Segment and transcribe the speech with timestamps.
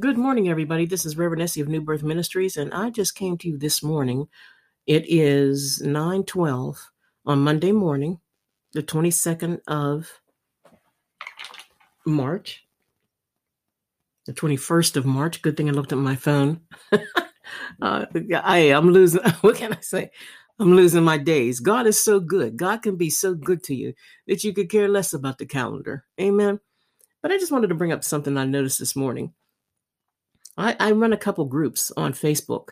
[0.00, 0.86] Good morning, everybody.
[0.86, 3.82] This is Reverend Essie of New Birth Ministries, and I just came to you this
[3.82, 4.28] morning.
[4.86, 6.78] It is 9:12
[7.26, 8.20] on Monday morning,
[8.74, 10.20] the 22nd of
[12.06, 12.64] March,
[14.26, 15.42] the 21st of March.
[15.42, 16.60] Good thing I looked at my phone.
[17.82, 18.06] uh,
[18.44, 19.22] I am losing.
[19.40, 20.12] What can I say?
[20.60, 21.58] I'm losing my days.
[21.58, 22.56] God is so good.
[22.56, 23.94] God can be so good to you
[24.28, 26.04] that you could care less about the calendar.
[26.20, 26.60] Amen.
[27.20, 29.34] But I just wanted to bring up something I noticed this morning.
[30.58, 32.70] I, I run a couple groups on Facebook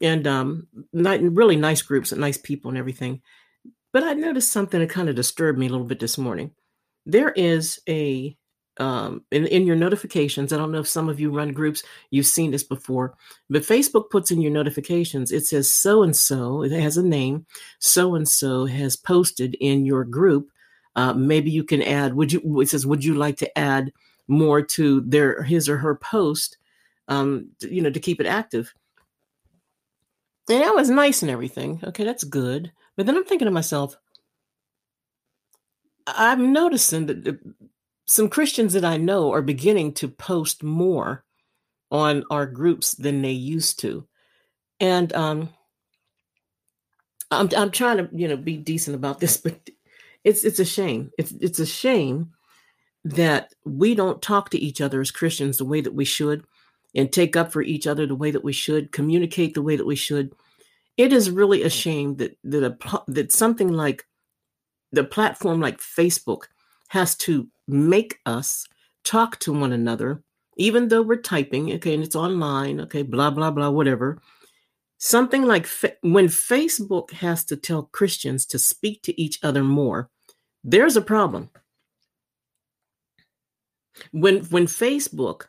[0.00, 3.22] and um, not, really nice groups and nice people and everything.
[3.92, 6.52] But I noticed something that kind of disturbed me a little bit this morning.
[7.06, 8.36] There is a
[8.78, 12.26] um, in, in your notifications, I don't know if some of you run groups, you've
[12.26, 13.16] seen this before,
[13.50, 17.44] but Facebook puts in your notifications, it says so and so, it has a name,
[17.80, 20.50] so and so has posted in your group.
[20.94, 23.92] Uh, maybe you can add, would you, it says, would you like to add
[24.28, 26.56] more to their, his or her post,
[27.08, 28.72] um, you know, to keep it active?
[30.48, 31.80] And that was nice and everything.
[31.84, 32.72] Okay, that's good.
[32.96, 33.96] But then I'm thinking to myself,
[36.06, 37.38] I'm noticing that
[38.06, 41.24] some Christians that I know are beginning to post more
[41.90, 44.06] on our groups than they used to.
[44.80, 45.50] And um
[47.30, 49.58] I'm I'm trying to, you know, be decent about this, but
[50.24, 51.10] it's it's a shame.
[51.18, 52.32] It's it's a shame
[53.04, 56.44] that we don't talk to each other as Christians the way that we should
[56.94, 59.86] and take up for each other the way that we should, communicate the way that
[59.86, 60.32] we should.
[60.96, 64.04] It is really a shame that that a, that something like
[64.92, 66.44] the platform like Facebook
[66.88, 68.66] has to make us
[69.04, 70.22] talk to one another,
[70.56, 74.20] even though we're typing, okay, and it's online, okay, blah, blah, blah, whatever.
[74.98, 80.10] Something like fa- when Facebook has to tell Christians to speak to each other more,
[80.64, 81.50] there's a problem.
[84.12, 85.46] When when Facebook,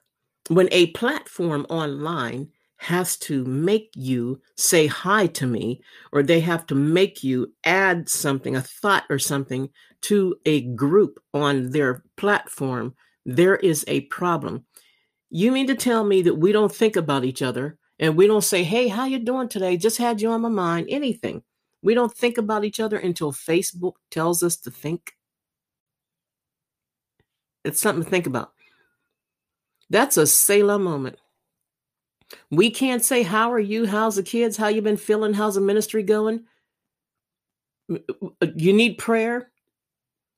[0.49, 6.65] when a platform online has to make you say hi to me, or they have
[6.67, 9.69] to make you add something, a thought or something
[10.01, 14.65] to a group on their platform, there is a problem.
[15.29, 18.43] You mean to tell me that we don't think about each other and we don't
[18.43, 19.77] say, "Hey, how you doing today?
[19.77, 21.43] Just had you on my mind." Anything.
[21.81, 25.13] We don't think about each other until Facebook tells us to think.
[27.65, 28.53] It's something to think about.
[29.89, 31.17] That's a Selah moment.
[32.51, 33.87] We can't say, How are you?
[33.87, 34.57] How's the kids?
[34.57, 35.33] How you been feeling?
[35.33, 36.45] How's the ministry going?
[37.91, 39.51] Uh, you need prayer?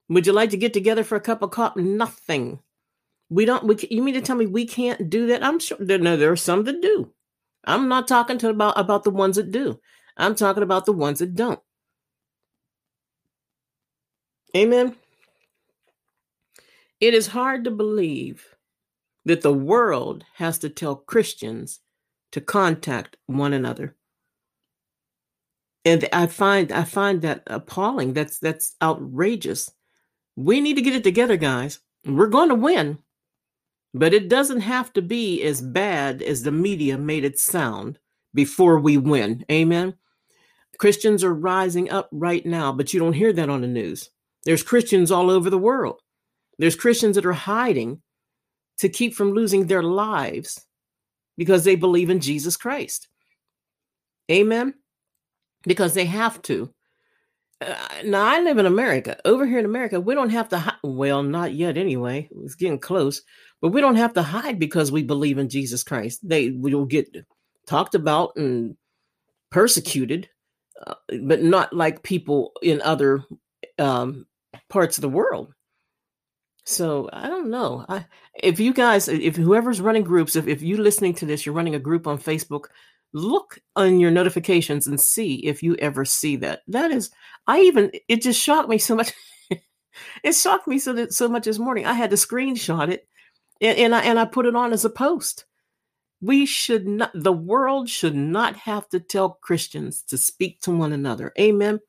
[0.09, 1.81] Would you like to get together for a cup of coffee?
[1.81, 2.59] Nothing.
[3.29, 3.63] We don't.
[3.63, 5.44] We, you mean to tell me we can't do that?
[5.44, 5.78] I'm sure.
[5.79, 7.12] No, there are some that do.
[7.63, 9.79] I'm not talking to about about the ones that do.
[10.18, 11.59] I'm talking about the ones that don't.
[14.56, 14.95] Amen.
[17.00, 18.45] It is hard to believe
[19.26, 21.80] that the world has to tell Christians
[22.32, 23.96] to contact one another.
[25.84, 28.14] And I find I find that appalling.
[28.14, 29.72] That's that's outrageous.
[30.36, 31.80] We need to get it together, guys.
[32.06, 33.00] We're going to win.
[33.94, 38.00] But it doesn't have to be as bad as the media made it sound
[38.34, 39.44] before we win.
[39.52, 39.96] Amen.
[40.78, 44.10] Christians are rising up right now, but you don't hear that on the news.
[44.46, 46.02] There's Christians all over the world.
[46.58, 48.02] There's Christians that are hiding
[48.81, 50.66] to keep from losing their lives
[51.38, 53.08] because they believe in Jesus Christ.
[54.31, 54.74] Amen.
[55.64, 56.74] Because they have to.
[57.62, 57.75] Uh,
[58.06, 59.18] now I live in America.
[59.24, 60.58] Over here in America, we don't have to.
[60.58, 61.78] Hi- well, not yet.
[61.78, 63.22] Anyway, it's getting close,
[63.62, 66.28] but we don't have to hide because we believe in Jesus Christ.
[66.28, 67.16] They will get
[67.68, 68.75] talked about and
[69.52, 70.28] persecuted,
[70.88, 73.24] uh, but not like people in other
[73.78, 74.25] um,
[74.69, 75.53] parts of the world.
[76.64, 77.86] So I don't know.
[77.90, 78.06] I
[78.36, 81.76] if you guys, if whoever's running groups, if, if you listening to this, you're running
[81.76, 82.66] a group on Facebook,
[83.14, 86.62] look on your notifications and see if you ever see that.
[86.68, 87.10] That is,
[87.48, 89.12] I even it just shocked me so much.
[90.24, 91.86] it shocked me so that so much this morning.
[91.86, 93.08] I had to screenshot it
[93.62, 95.46] and, and I and I put it on as a post.
[96.22, 100.94] We should not the world should not have to tell Christians to speak to one
[100.94, 101.34] another.
[101.40, 101.80] Amen.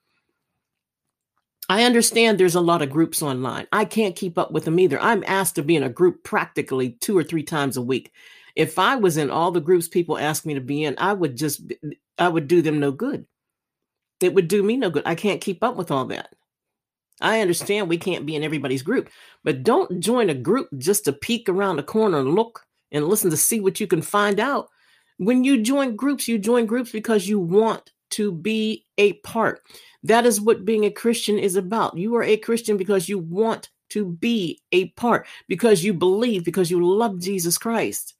[1.68, 3.66] I understand there's a lot of groups online.
[3.72, 5.00] I can't keep up with them either.
[5.00, 8.12] I'm asked to be in a group practically two or three times a week.
[8.56, 11.36] If I was in all the groups people ask me to be in, I would
[11.36, 11.62] just
[12.18, 13.26] I would do them no good.
[14.20, 15.04] It would do me no good.
[15.06, 16.34] I can't keep up with all that.
[17.20, 19.08] I understand we can't be in everybody's group,
[19.44, 23.30] but don't join a group just to peek around the corner and look and listen
[23.30, 24.68] to see what you can find out.
[25.18, 29.62] When you join groups, you join groups because you want to be a part.
[30.04, 31.96] That is what being a Christian is about.
[31.96, 36.70] You are a Christian because you want to be a part, because you believe, because
[36.70, 38.14] you love Jesus Christ.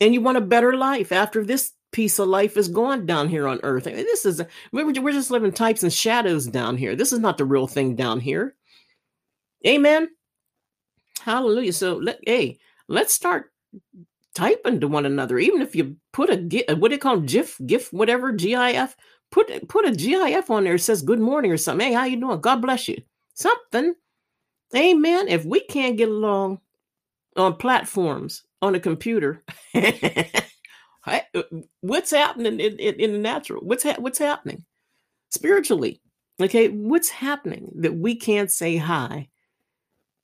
[0.00, 3.48] and you want a better life after this piece of life is gone down here
[3.48, 3.84] on earth.
[3.84, 4.42] This is
[4.72, 6.94] we're just living types and shadows down here.
[6.94, 8.54] This is not the real thing down here.
[9.66, 10.08] Amen.
[11.22, 11.72] Hallelujah.
[11.72, 12.58] So let hey,
[12.88, 13.52] let's start
[14.34, 15.38] typing to one another.
[15.38, 18.96] Even if you put a what do you call them, GIF, GIF, whatever, GIF,
[19.30, 20.74] put put a GIF on there.
[20.74, 21.88] It says good morning or something.
[21.88, 22.40] Hey, how you doing?
[22.40, 23.00] God bless you.
[23.34, 23.94] Something.
[24.76, 25.28] Amen.
[25.28, 26.60] If we can't get along
[27.36, 29.42] on platforms on a computer,
[29.74, 31.20] uh,
[31.80, 33.62] what's happening in, in, in the natural?
[33.62, 34.64] What's ha- what's happening
[35.30, 36.00] spiritually?
[36.40, 39.28] Okay, what's happening that we can't say hi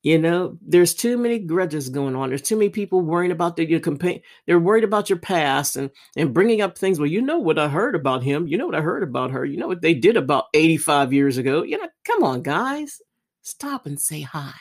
[0.05, 2.29] you know, there's too many grudges going on.
[2.29, 4.21] There's too many people worrying about the, your campaign.
[4.47, 7.01] They're worried about your past and and bringing up things.
[7.01, 8.47] Well, you know what I heard about him.
[8.47, 9.47] You know what I heard about her.
[9.47, 11.63] You know what they did about 85 years ago.
[11.63, 13.01] You know, come on, guys,
[13.41, 14.53] stop and say hi.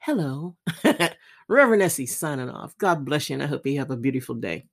[0.00, 0.56] Hello,
[1.48, 2.76] Reverend Essie signing off.
[2.76, 4.66] God bless you, and I hope you have a beautiful day.